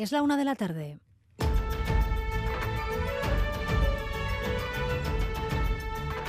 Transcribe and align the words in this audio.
Es 0.00 0.12
la 0.12 0.22
una 0.22 0.38
de 0.38 0.46
la 0.46 0.54
tarde. 0.54 0.98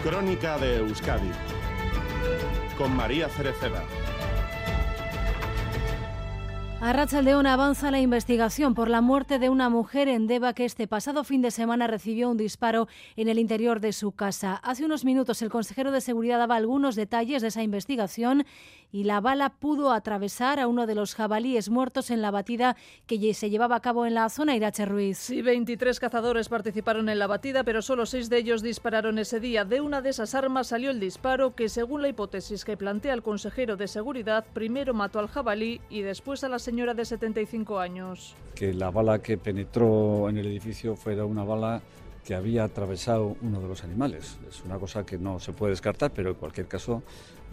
Crónica 0.04 0.58
de 0.58 0.80
Euskadi 0.80 1.32
con 2.78 2.94
María 2.94 3.30
Cereceda. 3.30 3.82
A 6.82 7.22
León 7.22 7.46
avanza 7.46 7.92
la 7.92 8.00
investigación 8.00 8.74
por 8.74 8.90
la 8.90 9.02
muerte 9.02 9.38
de 9.38 9.50
una 9.50 9.70
mujer 9.70 10.08
en 10.08 10.26
Deva 10.26 10.54
que 10.54 10.66
este 10.66 10.88
pasado 10.88 11.24
fin 11.24 11.44
de 11.44 11.52
semana 11.52 11.86
recibió 11.86 12.28
un 12.28 12.38
disparo 12.38 12.88
en 13.16 13.30
el 13.30 13.38
interior 13.38 13.80
de 13.80 13.94
su 13.94 14.14
casa. 14.14 14.56
Hace 14.64 14.84
unos 14.84 15.06
minutos 15.06 15.44
el 15.44 15.52
consejero 15.52 15.92
de 15.92 16.02
Seguridad 16.02 16.40
daba 16.40 16.56
algunos 16.56 16.96
detalles 16.96 17.44
de 17.44 17.50
esa 17.50 17.62
investigación 17.62 18.46
y 18.92 19.06
la 19.06 19.22
bala 19.22 19.50
pudo 19.50 19.92
atravesar 19.92 20.60
a 20.60 20.68
uno 20.68 20.86
de 20.86 20.96
los 20.96 21.16
jabalíes 21.16 21.70
muertos 21.70 22.12
en 22.12 22.22
la 22.22 22.32
batida 22.32 22.76
que 23.08 23.34
se 23.34 23.50
llevaba 23.50 23.78
a 23.78 23.82
cabo 23.82 24.06
en 24.06 24.14
la 24.14 24.30
zona 24.30 24.56
Irache 24.56 24.86
Ruiz. 24.86 25.18
Sí, 25.18 25.42
23 25.42 26.00
cazadores 26.00 26.50
participaron 26.50 27.10
en 27.10 27.20
la 27.20 27.28
batida, 27.28 27.64
pero 27.64 27.82
solo 27.82 28.06
seis 28.06 28.30
de 28.30 28.38
ellos 28.38 28.62
dispararon 28.62 29.20
ese 29.20 29.40
día. 29.40 29.66
De 29.66 29.82
una 29.82 30.02
de 30.02 30.10
esas 30.10 30.36
armas 30.36 30.68
salió 30.68 30.92
el 30.92 31.00
disparo 31.00 31.56
que, 31.56 31.70
según 31.70 32.02
la 32.02 32.10
hipótesis 32.10 32.66
que 32.66 32.78
plantea 32.78 33.14
el 33.14 33.24
consejero 33.24 33.78
de 33.78 33.88
Seguridad, 33.88 34.46
primero 34.54 34.94
mató 34.94 35.20
al 35.20 35.28
jabalí 35.28 35.82
y 35.90 36.02
después 36.02 36.44
a 36.44 36.50
la 36.50 36.60
señora 36.60 36.94
de 36.94 37.06
75 37.06 37.80
años. 37.80 38.36
Que 38.56 38.74
la 38.74 38.92
bala 38.92 39.20
que 39.20 39.38
penetró 39.38 40.30
en 40.30 40.38
el 40.38 40.48
edificio 40.48 40.96
fuera 40.96 41.26
una 41.26 41.44
bala 41.44 41.82
que 42.26 42.36
había 42.36 42.64
atravesado 42.64 43.36
uno 43.42 43.62
de 43.62 43.68
los 43.68 43.84
animales. 43.84 44.38
Es 44.50 44.62
una 44.64 44.78
cosa 44.78 45.06
que 45.06 45.18
no 45.18 45.40
se 45.40 45.54
puede 45.54 45.72
descartar, 45.72 46.12
pero 46.12 46.30
en 46.30 46.36
cualquier 46.36 46.68
caso 46.68 47.04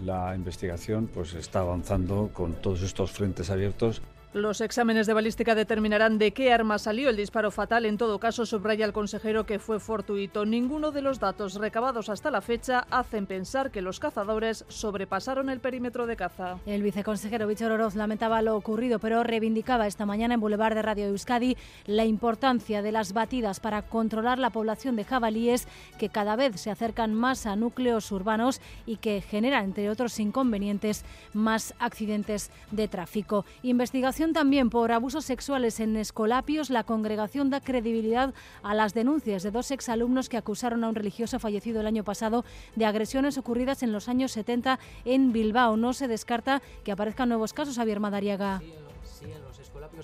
la 0.04 0.34
investigación 0.34 1.08
pues 1.12 1.34
está 1.34 1.60
avanzando 1.60 2.30
con 2.32 2.54
todos 2.54 2.82
estos 2.82 3.10
frentes 3.10 3.50
abiertos 3.50 4.02
los 4.34 4.60
exámenes 4.60 5.06
de 5.06 5.14
balística 5.14 5.54
determinarán 5.54 6.18
de 6.18 6.32
qué 6.32 6.52
arma 6.52 6.78
salió 6.78 7.08
el 7.08 7.16
disparo 7.16 7.50
fatal. 7.50 7.86
En 7.86 7.96
todo 7.96 8.18
caso, 8.18 8.44
subraya 8.44 8.84
el 8.84 8.92
consejero 8.92 9.46
que 9.46 9.58
fue 9.58 9.80
fortuito. 9.80 10.44
Ninguno 10.44 10.90
de 10.90 11.00
los 11.00 11.18
datos 11.18 11.54
recabados 11.54 12.10
hasta 12.10 12.30
la 12.30 12.42
fecha 12.42 12.86
hacen 12.90 13.26
pensar 13.26 13.70
que 13.70 13.80
los 13.80 14.00
cazadores 14.00 14.66
sobrepasaron 14.68 15.48
el 15.48 15.60
perímetro 15.60 16.06
de 16.06 16.16
caza. 16.16 16.58
El 16.66 16.82
viceconsejero 16.82 17.46
Víctor 17.46 17.72
Oroz 17.72 17.94
lamentaba 17.94 18.42
lo 18.42 18.54
ocurrido, 18.54 18.98
pero 18.98 19.22
reivindicaba 19.22 19.86
esta 19.86 20.04
mañana 20.04 20.34
en 20.34 20.40
Boulevard 20.40 20.74
de 20.74 20.82
Radio 20.82 21.06
Euskadi 21.06 21.56
la 21.86 22.04
importancia 22.04 22.82
de 22.82 22.92
las 22.92 23.14
batidas 23.14 23.60
para 23.60 23.82
controlar 23.82 24.38
la 24.38 24.50
población 24.50 24.94
de 24.96 25.04
jabalíes 25.04 25.66
que 25.98 26.10
cada 26.10 26.36
vez 26.36 26.60
se 26.60 26.70
acercan 26.70 27.14
más 27.14 27.46
a 27.46 27.56
núcleos 27.56 28.12
urbanos 28.12 28.60
y 28.84 28.96
que 28.96 29.22
generan, 29.22 29.64
entre 29.64 29.88
otros 29.88 30.20
inconvenientes, 30.20 31.04
más 31.32 31.74
accidentes 31.78 32.50
de 32.70 32.88
tráfico. 32.88 33.46
Investigación 33.62 34.17
también 34.18 34.68
por 34.68 34.90
abusos 34.90 35.24
sexuales 35.24 35.78
en 35.78 35.96
Escolapios, 35.96 36.70
la 36.70 36.82
congregación 36.82 37.50
da 37.50 37.60
credibilidad 37.60 38.34
a 38.64 38.74
las 38.74 38.92
denuncias 38.92 39.44
de 39.44 39.52
dos 39.52 39.70
exalumnos 39.70 40.28
que 40.28 40.36
acusaron 40.36 40.82
a 40.82 40.88
un 40.88 40.96
religioso 40.96 41.38
fallecido 41.38 41.80
el 41.80 41.86
año 41.86 42.02
pasado 42.02 42.44
de 42.74 42.84
agresiones 42.84 43.38
ocurridas 43.38 43.84
en 43.84 43.92
los 43.92 44.08
años 44.08 44.32
70 44.32 44.80
en 45.04 45.32
Bilbao. 45.32 45.76
No 45.76 45.92
se 45.92 46.08
descarta 46.08 46.62
que 46.82 46.90
aparezcan 46.90 47.28
nuevos 47.28 47.52
casos, 47.52 47.76
Javier 47.76 48.00
Madariaga 48.00 48.60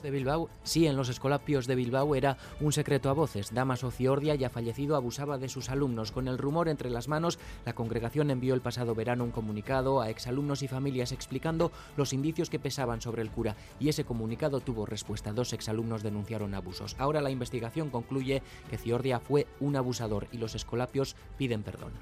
de 0.02 0.10
Bilbao, 0.10 0.48
sí, 0.62 0.86
en 0.86 0.96
los 0.96 1.08
escolapios 1.08 1.66
de 1.66 1.74
Bilbao 1.74 2.14
era 2.14 2.36
un 2.60 2.72
secreto 2.72 3.10
a 3.10 3.12
voces. 3.12 3.52
Damaso 3.52 3.90
Ciordia, 3.90 4.34
ya 4.36 4.48
fallecido, 4.48 4.94
abusaba 4.94 5.36
de 5.36 5.48
sus 5.48 5.68
alumnos. 5.68 6.12
Con 6.12 6.28
el 6.28 6.38
rumor 6.38 6.68
entre 6.68 6.90
las 6.90 7.08
manos, 7.08 7.38
la 7.64 7.74
congregación 7.74 8.30
envió 8.30 8.54
el 8.54 8.60
pasado 8.60 8.94
verano 8.94 9.24
un 9.24 9.32
comunicado 9.32 10.00
a 10.00 10.10
exalumnos 10.10 10.62
y 10.62 10.68
familias 10.68 11.10
explicando 11.10 11.72
los 11.96 12.12
indicios 12.12 12.50
que 12.50 12.60
pesaban 12.60 13.00
sobre 13.00 13.22
el 13.22 13.30
cura 13.30 13.56
y 13.80 13.88
ese 13.88 14.04
comunicado 14.04 14.60
tuvo 14.60 14.86
respuesta. 14.86 15.32
Dos 15.32 15.52
exalumnos 15.52 16.02
denunciaron 16.02 16.54
abusos. 16.54 16.94
Ahora 16.98 17.20
la 17.20 17.30
investigación 17.30 17.90
concluye 17.90 18.42
que 18.70 18.78
Ciordia 18.78 19.18
fue 19.18 19.46
un 19.58 19.74
abusador 19.74 20.28
y 20.30 20.38
los 20.38 20.54
escolapios 20.54 21.16
piden 21.36 21.62
perdón. 21.62 21.92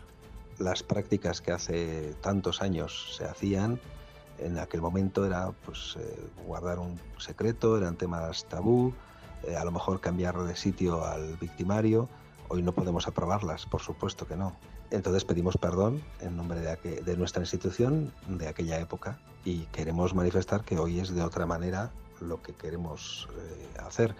Las 0.58 0.82
prácticas 0.82 1.40
que 1.40 1.52
hace 1.52 2.14
tantos 2.20 2.60
años 2.60 3.16
se 3.16 3.24
hacían 3.24 3.80
en 4.44 4.58
aquel 4.58 4.80
momento 4.80 5.24
era 5.24 5.52
pues, 5.64 5.96
eh, 5.98 6.30
guardar 6.46 6.78
un 6.78 6.98
secreto, 7.18 7.76
eran 7.78 7.96
temas 7.96 8.44
tabú, 8.46 8.92
eh, 9.44 9.56
a 9.56 9.64
lo 9.64 9.72
mejor 9.72 10.00
cambiar 10.00 10.36
de 10.42 10.56
sitio 10.56 11.04
al 11.04 11.36
victimario. 11.36 12.08
Hoy 12.48 12.62
no 12.62 12.72
podemos 12.72 13.06
aprobarlas, 13.08 13.66
por 13.66 13.80
supuesto 13.80 14.26
que 14.26 14.36
no. 14.36 14.56
Entonces 14.90 15.24
pedimos 15.24 15.56
perdón 15.56 16.02
en 16.20 16.36
nombre 16.36 16.60
de, 16.60 17.16
nuestra 17.16 17.42
institución 17.42 18.12
de 18.28 18.46
aquella 18.46 18.78
época 18.78 19.18
y 19.42 19.60
queremos 19.72 20.14
manifestar 20.14 20.64
que 20.64 20.78
hoy 20.78 21.00
es 21.00 21.14
de 21.14 21.22
otra 21.22 21.46
manera 21.46 21.90
lo 22.20 22.42
que 22.42 22.52
queremos 22.52 23.28
eh, 23.38 23.80
hacer. 23.86 24.14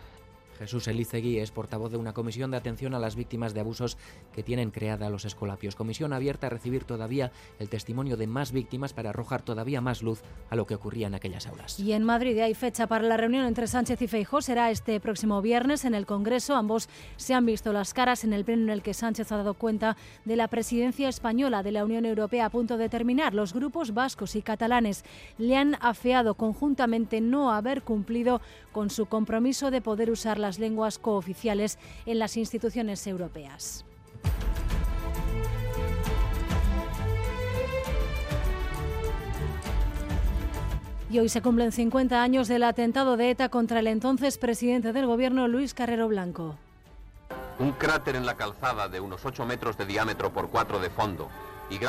Jesús 0.59 0.87
Elizegui 0.89 1.39
es 1.39 1.51
portavoz 1.51 1.91
de 1.91 1.97
una 1.97 2.13
comisión 2.13 2.51
de 2.51 2.57
atención 2.57 2.95
a 2.95 2.99
las 2.99 3.17
víctimas 3.17 3.55
de 3.55 3.61
abusos 3.61 3.99
que 4.33 4.43
tienen 4.43 4.71
creada 4.71 5.11
los 5.11 5.25
escolapios. 5.25 5.77
Comisión 5.77 6.13
abierta 6.13 6.47
a 6.47 6.51
recibir 6.51 6.85
todavía 6.85 7.33
el 7.59 7.69
testimonio 7.69 8.17
de 8.17 8.27
más 8.27 8.53
víctimas 8.53 8.93
para 8.93 9.11
arrojar 9.11 9.43
todavía 9.43 9.81
más 9.81 10.03
luz 10.03 10.23
a 10.51 10.57
lo 10.57 10.67
que 10.67 10.75
ocurría 10.75 11.07
en 11.07 11.15
aquellas 11.15 11.47
aulas. 11.47 11.79
Y 11.81 11.93
en 11.93 12.05
Madrid 12.05 12.39
hay 12.39 12.55
fecha 12.55 12.87
para 12.87 13.05
la 13.05 13.17
reunión 13.17 13.47
entre 13.47 13.67
Sánchez 13.67 14.01
y 14.03 14.09
Feijó. 14.09 14.43
Será 14.43 14.71
este 14.71 15.01
próximo 15.01 15.43
viernes 15.43 15.85
en 15.85 15.95
el 15.95 16.07
Congreso. 16.07 16.55
Ambos 16.55 16.89
se 17.17 17.35
han 17.35 17.47
visto 17.47 17.73
las 17.73 17.95
caras 17.95 18.25
en 18.25 18.33
el 18.33 18.45
pleno 18.45 18.63
en 18.65 18.71
el 18.71 18.83
que 18.83 18.95
Sánchez 18.95 19.33
ha 19.33 19.39
dado 19.39 19.55
cuenta 19.55 19.97
de 20.25 20.37
la 20.37 20.49
presidencia 20.49 21.09
española 21.09 21.63
de 21.63 21.73
la 21.73 21.85
Unión 21.85 22.05
Europea 22.05 22.47
a 22.47 22.51
punto 22.51 22.77
de 22.77 22.89
terminar. 22.89 23.35
Los 23.35 23.53
grupos 23.53 23.95
vascos 23.95 24.37
y 24.37 24.43
catalanes 24.43 25.05
le 25.39 25.57
han 25.57 25.77
afeado 25.81 26.35
conjuntamente 26.35 27.21
no 27.21 27.53
haber 27.53 27.83
cumplido 27.83 28.41
con 28.73 28.91
su 28.91 29.07
compromiso 29.07 29.71
de 29.71 29.81
poder 29.81 30.11
usar 30.11 30.39
las 30.39 30.52
lenguas 30.59 30.99
cooficiales 30.99 31.79
en 32.07 32.19
las 32.19 32.37
instituciones 32.37 33.07
europeas. 33.07 33.85
Y 41.11 41.19
hoy 41.19 41.29
se 41.29 41.43
cumplen 41.43 41.73
50 41.73 42.23
años 42.23 42.49
del 42.49 42.63
atentado 42.63 43.19
de 43.19 43.31
ETA 43.31 43.51
contra 43.51 43.81
el 43.81 43.87
entonces 43.87 44.39
presidente 44.39 44.95
del 44.95 45.07
gobierno 45.07 45.47
Luis 45.47 45.75
Carrero 45.75 46.09
Blanco. 46.09 46.57
Un 47.59 47.73
cráter 47.73 48.17
en 48.17 48.25
la 48.25 48.37
calzada 48.37 48.89
de 48.89 48.99
unos 48.99 49.27
8 49.27 49.45
metros 49.45 49.77
de 49.77 49.85
diámetro 49.85 50.33
por 50.33 50.49
4 50.49 50.79
de 50.79 50.89
fondo 50.89 51.29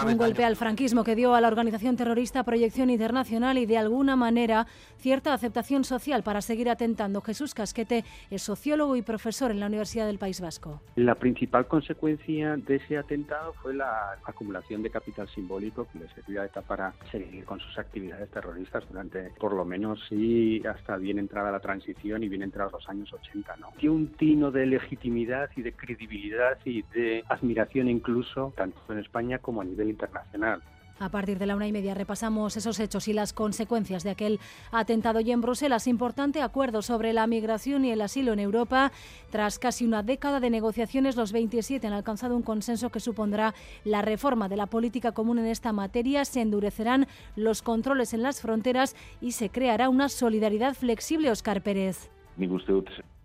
un 0.06 0.18
golpe 0.18 0.46
al 0.46 0.56
franquismo 0.56 1.04
que 1.04 1.16
dio 1.16 1.36
a 1.36 1.42
la 1.42 1.48
organización 1.48 1.96
terrorista 1.96 2.44
proyección 2.44 2.90
internacional 2.90 3.58
y 3.58 3.66
de 3.66 3.78
alguna 3.78 4.16
manera 4.16 4.66
cierta 4.98 5.34
aceptación 5.34 5.84
social 5.84 6.24
para 6.24 6.42
seguir 6.42 6.70
atentando. 6.70 7.22
Jesús 7.22 7.54
Casquete 7.54 8.04
es 8.30 8.42
sociólogo 8.42 8.96
y 8.96 9.02
profesor 9.02 9.52
en 9.52 9.60
la 9.60 9.68
Universidad 9.68 10.06
del 10.06 10.20
País 10.20 10.40
Vasco. 10.42 10.82
La 10.96 11.16
principal 11.16 11.68
consecuencia 11.68 12.56
de 12.56 12.76
ese 12.76 12.98
atentado 12.98 13.54
fue 13.62 13.74
la 13.74 14.18
acumulación 14.24 14.84
de 14.84 14.90
capital 14.90 15.28
simbólico 15.30 15.88
que 15.92 16.00
le 16.00 16.08
servía 16.10 16.44
a 16.44 16.62
para 16.62 16.94
seguir 17.12 17.44
con 17.46 17.60
sus 17.60 17.78
actividades 17.78 18.30
terroristas 18.30 18.84
durante 18.90 19.32
por 19.40 19.54
lo 19.54 19.66
menos 19.66 20.00
sí 20.08 20.62
hasta 20.68 20.98
bien 20.98 21.20
entrada 21.20 21.52
la 21.52 21.60
transición 21.60 22.24
y 22.24 22.30
bien 22.30 22.44
entrados 22.44 22.74
los 22.74 22.90
años 22.90 23.12
80. 23.12 23.56
¿no? 23.58 23.68
Dio 23.80 23.94
un 23.94 24.14
tino 24.14 24.52
de 24.52 24.66
legitimidad 24.66 25.50
y 25.56 25.62
de 25.62 25.74
credibilidad 25.74 26.58
y 26.64 26.84
de 26.94 27.24
admiración 27.28 27.90
incluso 27.90 28.54
tanto 28.56 28.78
en 28.90 29.00
España 29.00 29.40
como 29.40 29.62
en 29.62 29.73
internacional. 29.82 30.62
A 31.00 31.10
partir 31.10 31.40
de 31.40 31.48
la 31.48 31.56
una 31.56 31.68
y 31.68 31.72
media 31.72 31.96
repasamos 31.96 32.56
esos 32.56 32.80
hechos 32.80 33.08
y 33.08 33.14
las 33.14 33.34
consecuencias 33.34 34.04
de 34.04 34.12
aquel 34.12 34.40
atentado 34.72 35.20
y 35.20 35.32
en 35.32 35.42
Bruselas. 35.42 35.88
Importante 35.88 36.42
acuerdo 36.42 36.82
sobre 36.82 37.14
la 37.14 37.26
migración 37.28 37.84
y 37.84 37.92
el 37.92 38.02
asilo 38.02 38.32
en 38.32 38.40
Europa. 38.40 38.92
Tras 39.32 39.60
casi 39.60 39.86
una 39.86 40.04
década 40.04 40.40
de 40.40 40.50
negociaciones, 40.50 41.16
los 41.16 41.32
27 41.32 41.88
han 41.88 41.94
alcanzado 41.94 42.36
un 42.36 42.44
consenso 42.44 42.90
que 42.90 43.00
supondrá 43.00 43.54
la 43.84 44.02
reforma 44.02 44.48
de 44.48 44.58
la 44.58 44.68
política 44.68 45.12
común 45.12 45.40
en 45.40 45.48
esta 45.48 45.74
materia. 45.74 46.26
Se 46.26 46.42
endurecerán 46.42 47.08
los 47.36 47.62
controles 47.64 48.14
en 48.14 48.22
las 48.22 48.40
fronteras 48.40 48.96
y 49.20 49.32
se 49.32 49.50
creará 49.50 49.90
una 49.90 50.10
solidaridad 50.10 50.76
flexible, 50.76 51.32
Oscar 51.32 51.62
Pérez 51.64 52.10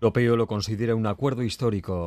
europeo 0.00 0.36
lo 0.36 0.46
considera 0.46 0.94
un 0.94 1.08
acuerdo 1.08 1.42
histórico. 1.42 2.06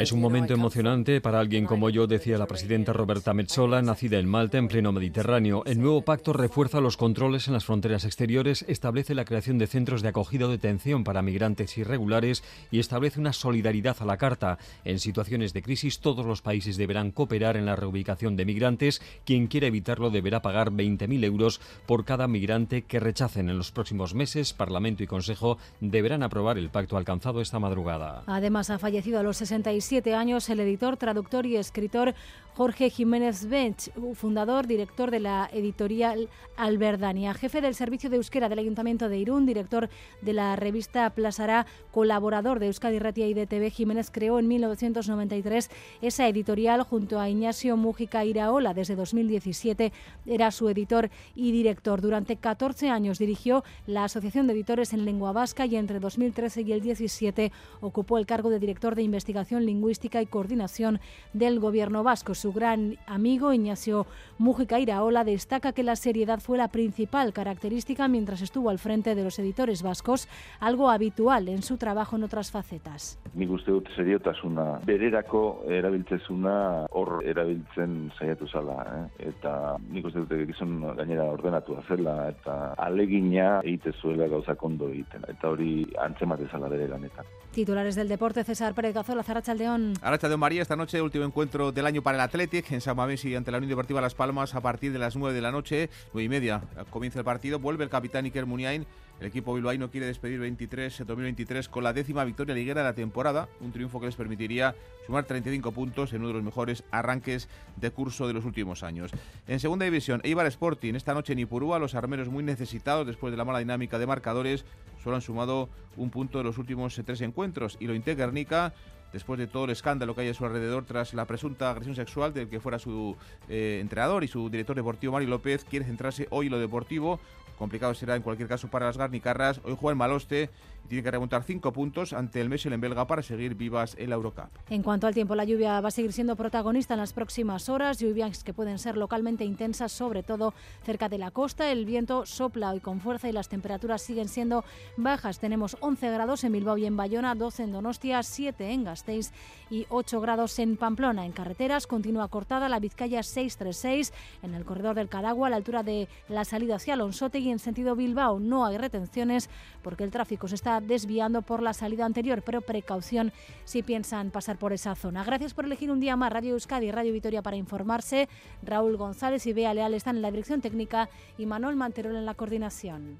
Es 0.00 0.12
un 0.12 0.20
momento 0.20 0.52
emocionante 0.52 1.20
para 1.20 1.38
alguien 1.38 1.66
como 1.66 1.90
yo, 1.90 2.08
decía 2.08 2.38
la 2.38 2.46
presidenta 2.46 2.92
Roberta 2.92 3.32
Metsola, 3.34 3.82
nacida 3.82 4.18
en 4.18 4.26
Malta, 4.26 4.58
en 4.58 4.66
pleno 4.66 4.90
Mediterráneo. 4.90 5.62
El 5.64 5.80
nuevo 5.80 6.02
pacto 6.02 6.32
refuerza 6.32 6.80
los 6.80 6.96
controles 6.96 7.46
en 7.46 7.54
las 7.54 7.64
fronteras 7.64 8.04
exteriores, 8.04 8.64
establece 8.66 9.14
la 9.14 9.24
creación 9.24 9.58
de 9.58 9.68
centros 9.68 10.02
de 10.02 10.08
acogida 10.08 10.46
o 10.46 10.50
detención 10.50 11.04
para 11.04 11.22
migrantes 11.22 11.78
irregulares 11.78 12.42
y 12.72 12.80
establece 12.80 13.20
una 13.20 13.32
solidaridad 13.32 13.96
a 14.00 14.04
la 14.04 14.16
carta. 14.16 14.58
En 14.84 14.98
situaciones 14.98 15.52
de 15.52 15.62
crisis, 15.62 16.00
todos 16.00 16.26
los 16.26 16.42
países 16.42 16.76
deberán 16.76 17.12
cooperar 17.12 17.56
en 17.56 17.66
la 17.66 17.76
reubicación 17.76 18.34
de 18.34 18.44
migrantes. 18.44 19.00
Quien 19.24 19.46
quiera 19.46 19.68
evitarlo 19.68 20.10
deberá 20.10 20.42
pagar 20.42 20.72
20.000 20.72 21.24
euros 21.24 21.60
por 21.86 22.04
cada 22.04 22.26
migrante 22.26 22.55
que 22.66 23.00
rechacen 23.00 23.50
en 23.50 23.58
los 23.58 23.70
próximos 23.70 24.14
meses, 24.14 24.54
Parlamento 24.54 25.02
y 25.02 25.06
Consejo 25.06 25.58
deberán 25.80 26.22
aprobar 26.22 26.56
el 26.56 26.70
pacto 26.70 26.96
alcanzado 26.96 27.40
esta 27.40 27.58
madrugada. 27.58 28.22
Además, 28.26 28.70
ha 28.70 28.78
fallecido 28.78 29.20
a 29.20 29.22
los 29.22 29.36
67 29.36 30.14
años 30.14 30.48
el 30.48 30.60
editor, 30.60 30.96
traductor 30.96 31.44
y 31.44 31.56
escritor 31.56 32.14
Jorge 32.56 32.88
Jiménez 32.88 33.50
Bench, 33.50 33.90
fundador, 34.14 34.66
director 34.66 35.10
de 35.10 35.20
la 35.20 35.50
editorial 35.52 36.30
Alberdania, 36.56 37.34
jefe 37.34 37.60
del 37.60 37.74
servicio 37.74 38.08
de 38.08 38.16
euskera 38.16 38.48
del 38.48 38.58
Ayuntamiento 38.58 39.10
de 39.10 39.18
Irún, 39.18 39.44
director 39.44 39.90
de 40.22 40.32
la 40.32 40.56
revista 40.56 41.10
Plasará, 41.10 41.66
colaborador 41.90 42.58
de 42.58 42.68
Euskadi 42.68 42.98
Ratia 42.98 43.26
y 43.26 43.34
de 43.34 43.46
TV. 43.46 43.70
Jiménez 43.70 44.10
creó 44.10 44.38
en 44.38 44.48
1993 44.48 45.68
esa 46.00 46.28
editorial 46.28 46.82
junto 46.84 47.20
a 47.20 47.28
Ignacio 47.28 47.76
Mújica 47.76 48.24
Iraola. 48.24 48.72
Desde 48.72 48.96
2017 48.96 49.92
era 50.24 50.50
su 50.50 50.70
editor 50.70 51.10
y 51.34 51.52
director. 51.52 52.00
Durante 52.00 52.36
14 52.36 52.88
años 52.88 53.18
dirigió 53.18 53.64
la 53.86 54.04
Asociación 54.04 54.46
de 54.46 54.54
Editores 54.54 54.94
en 54.94 55.04
Lengua 55.04 55.32
Vasca 55.32 55.66
y 55.66 55.76
entre 55.76 56.00
2013 56.00 56.62
y 56.62 56.72
el 56.72 56.80
17 56.80 57.52
ocupó 57.82 58.16
el 58.16 58.24
cargo 58.24 58.48
de 58.48 58.60
director 58.60 58.94
de 58.94 59.02
investigación 59.02 59.66
lingüística 59.66 60.22
y 60.22 60.26
coordinación 60.26 61.00
del 61.34 61.60
Gobierno 61.60 62.02
vasco. 62.02 62.34
Su 62.46 62.52
gran 62.52 62.96
amigo 63.08 63.52
Ignacio 63.52 64.06
Mújica 64.38 64.78
Iraola 64.78 65.24
destaca 65.24 65.72
que 65.72 65.82
la 65.82 65.96
seriedad 65.96 66.38
fue 66.38 66.56
la 66.56 66.68
principal 66.68 67.32
característica 67.32 68.06
mientras 68.06 68.40
estuvo 68.40 68.70
al 68.70 68.78
frente 68.78 69.16
de 69.16 69.24
los 69.24 69.40
editores 69.40 69.82
vascos, 69.82 70.28
algo 70.60 70.88
habitual 70.88 71.48
en 71.48 71.62
su 71.62 71.76
trabajo 71.76 72.14
en 72.14 72.22
otras 72.22 72.52
facetas. 72.52 73.18
Nik 73.34 73.50
uste 73.50 73.72
dut 73.74 73.88
seriotasuna 73.96 74.78
bererako 74.86 75.64
erabiltzezuna 75.66 76.86
hor 76.94 77.18
erabiltzen 77.26 78.12
saiatu 78.14 78.46
zala, 78.46 78.78
eh? 78.94 79.32
eta 79.32 79.74
nik 79.90 80.06
uste 80.06 80.22
dut 80.22 80.46
gizon 80.52 80.78
gainera 81.00 81.26
ordenatua 81.32 81.82
zela 81.88 82.28
eta 82.30 82.76
alegina 82.78 83.56
egite 83.64 83.90
zuela 83.98 84.30
gauza 84.30 84.54
kondo 84.54 84.86
egiten, 84.94 85.26
eta 85.34 85.50
hori 85.50 85.82
antzemate 85.98 86.46
zala 86.46 86.70
bere 86.70 86.86
lanetan. 86.94 87.26
Titulares 87.56 87.96
del 87.96 88.08
deporte, 88.08 88.44
César 88.44 88.74
Pérez 88.74 88.92
Gazola, 88.92 89.22
Zarrachaldeón. 89.22 89.94
Arrachaldeón 90.02 90.40
María, 90.40 90.60
esta 90.60 90.76
noche 90.76 91.00
último 91.00 91.24
encuentro 91.24 91.72
del 91.72 91.86
año 91.86 92.02
para 92.02 92.18
el 92.18 92.20
Athletic 92.36 92.70
en 92.72 92.82
San 92.82 92.98
Mamés 92.98 93.24
y 93.24 93.34
ante 93.34 93.50
la 93.50 93.56
Unión 93.56 93.70
Deportiva 93.70 94.02
Las 94.02 94.14
Palmas 94.14 94.54
a 94.54 94.60
partir 94.60 94.92
de 94.92 94.98
las 94.98 95.16
9 95.16 95.34
de 95.34 95.40
la 95.40 95.52
noche, 95.52 95.88
9 96.12 96.22
y 96.22 96.28
media, 96.28 96.60
comienza 96.90 97.18
el 97.18 97.24
partido, 97.24 97.58
vuelve 97.58 97.82
el 97.82 97.88
capitán 97.88 98.26
Iker 98.26 98.44
Muniain 98.44 98.86
el 99.20 99.28
equipo 99.28 99.54
bilbaíno 99.54 99.90
quiere 99.90 100.06
despedir 100.06 100.38
23, 100.40 101.04
2023 101.06 101.70
con 101.70 101.82
la 101.82 101.94
décima 101.94 102.22
victoria 102.24 102.54
liguera 102.54 102.82
de 102.82 102.88
la 102.88 102.94
temporada, 102.94 103.48
un 103.60 103.72
triunfo 103.72 103.98
que 103.98 104.06
les 104.06 104.14
permitiría 104.14 104.74
sumar 105.06 105.24
35 105.24 105.72
puntos 105.72 106.12
en 106.12 106.18
uno 106.18 106.28
de 106.28 106.34
los 106.34 106.42
mejores 106.42 106.84
arranques 106.90 107.48
de 107.76 107.90
curso 107.90 108.26
de 108.26 108.34
los 108.34 108.44
últimos 108.44 108.82
años. 108.82 109.10
En 109.46 109.58
segunda 109.58 109.86
división, 109.86 110.20
Eibar 110.22 110.46
Sporting, 110.46 110.94
esta 110.94 111.14
noche 111.14 111.32
en 111.32 111.38
Ipurúa, 111.38 111.78
los 111.78 111.94
armeros 111.94 112.28
muy 112.28 112.44
necesitados 112.44 113.06
después 113.06 113.30
de 113.30 113.38
la 113.38 113.46
mala 113.46 113.60
dinámica 113.60 113.98
de 113.98 114.06
marcadores, 114.06 114.66
solo 115.02 115.16
han 115.16 115.22
sumado 115.22 115.70
un 115.96 116.10
punto 116.10 116.36
de 116.36 116.44
los 116.44 116.58
últimos 116.58 117.00
tres 117.06 117.22
encuentros 117.22 117.78
y 117.80 117.86
lo 117.86 117.94
Guernica 117.94 118.74
después 119.16 119.38
de 119.38 119.46
todo 119.46 119.64
el 119.64 119.70
escándalo 119.70 120.14
que 120.14 120.20
hay 120.20 120.28
a 120.28 120.34
su 120.34 120.44
alrededor 120.44 120.84
tras 120.84 121.14
la 121.14 121.24
presunta 121.24 121.70
agresión 121.70 121.96
sexual 121.96 122.34
del 122.34 122.50
que 122.50 122.60
fuera 122.60 122.78
su 122.78 123.16
eh, 123.48 123.78
entrenador 123.80 124.24
y 124.24 124.28
su 124.28 124.50
director 124.50 124.76
deportivo 124.76 125.14
Mario 125.14 125.30
López, 125.30 125.64
quiere 125.64 125.86
centrarse 125.86 126.26
hoy 126.28 126.46
en 126.46 126.52
lo 126.52 126.58
deportivo 126.58 127.18
Complicado 127.58 127.94
será 127.94 128.16
en 128.16 128.22
cualquier 128.22 128.48
caso 128.48 128.68
para 128.68 128.86
las 128.86 128.98
Garnicarras. 128.98 129.60
Hoy 129.64 129.76
juega 129.78 129.92
en 129.92 129.98
Maloste 129.98 130.50
y 130.84 130.88
tiene 130.88 131.02
que 131.02 131.10
remontar 131.10 131.42
cinco 131.42 131.72
puntos 131.72 132.12
ante 132.12 132.40
el 132.40 132.48
Messel 132.48 132.72
en 132.72 132.80
Belga 132.80 133.06
para 133.06 133.22
seguir 133.22 133.54
vivas 133.54 133.96
en 133.98 134.10
la 134.10 134.16
Eurocup. 134.16 134.50
En 134.68 134.82
cuanto 134.82 135.06
al 135.06 135.14
tiempo, 135.14 135.34
la 135.34 135.44
lluvia 135.44 135.80
va 135.80 135.88
a 135.88 135.90
seguir 135.90 136.12
siendo 136.12 136.36
protagonista 136.36 136.94
en 136.94 137.00
las 137.00 137.12
próximas 137.12 137.68
horas. 137.68 137.98
Lluvias 137.98 138.44
que 138.44 138.52
pueden 138.52 138.78
ser 138.78 138.96
localmente 138.96 139.44
intensas, 139.44 139.90
sobre 139.90 140.22
todo 140.22 140.52
cerca 140.84 141.08
de 141.08 141.18
la 141.18 141.30
costa. 141.30 141.72
El 141.72 141.86
viento 141.86 142.26
sopla 142.26 142.72
hoy 142.72 142.80
con 142.80 143.00
fuerza 143.00 143.28
y 143.28 143.32
las 143.32 143.48
temperaturas 143.48 144.02
siguen 144.02 144.28
siendo 144.28 144.64
bajas. 144.96 145.38
Tenemos 145.38 145.76
11 145.80 146.10
grados 146.10 146.44
en 146.44 146.52
Bilbao 146.52 146.76
y 146.76 146.86
en 146.86 146.96
Bayona, 146.96 147.34
12 147.34 147.64
en 147.64 147.72
Donostia, 147.72 148.22
7 148.22 148.70
en 148.70 148.84
Gasteiz 148.84 149.32
y 149.70 149.86
8 149.88 150.20
grados 150.20 150.58
en 150.58 150.76
Pamplona. 150.76 151.24
En 151.24 151.32
carreteras 151.32 151.86
continúa 151.86 152.28
cortada 152.28 152.68
la 152.68 152.80
Vizcaya 152.80 153.22
636 153.22 154.12
en 154.42 154.54
el 154.54 154.64
corredor 154.64 154.94
del 154.94 155.08
Cadagua 155.08 155.46
a 155.46 155.50
la 155.50 155.56
altura 155.56 155.82
de 155.82 156.08
la 156.28 156.44
salida 156.44 156.76
hacia 156.76 156.94
Alonsote 156.94 157.45
en 157.50 157.58
sentido 157.58 157.96
Bilbao 157.96 158.38
no 158.40 158.66
hay 158.66 158.78
retenciones 158.78 159.48
porque 159.82 160.04
el 160.04 160.10
tráfico 160.10 160.48
se 160.48 160.54
está 160.54 160.80
desviando 160.80 161.42
por 161.42 161.62
la 161.62 161.72
salida 161.72 162.04
anterior, 162.04 162.42
pero 162.42 162.60
precaución 162.60 163.32
si 163.64 163.82
piensan 163.82 164.30
pasar 164.30 164.58
por 164.58 164.72
esa 164.72 164.94
zona. 164.94 165.24
Gracias 165.24 165.54
por 165.54 165.64
elegir 165.64 165.90
un 165.90 166.00
día 166.00 166.16
más 166.16 166.32
Radio 166.32 166.54
Euskadi 166.54 166.86
y 166.86 166.90
Radio 166.90 167.12
Vitoria 167.12 167.42
para 167.42 167.56
informarse. 167.56 168.28
Raúl 168.62 168.96
González 168.96 169.46
y 169.46 169.52
Bea 169.52 169.74
Leal 169.74 169.94
están 169.94 170.16
en 170.16 170.22
la 170.22 170.30
dirección 170.30 170.60
técnica 170.60 171.08
y 171.38 171.46
Manuel 171.46 171.76
Manterol 171.76 172.16
en 172.16 172.26
la 172.26 172.34
coordinación. 172.34 173.18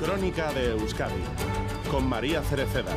Crónica 0.00 0.52
de 0.52 0.70
Euskadi 0.70 1.22
con 1.90 2.08
María 2.08 2.42
Cereceda. 2.42 2.94